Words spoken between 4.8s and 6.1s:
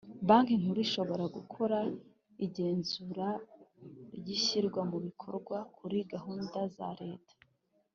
mubikorwa kuri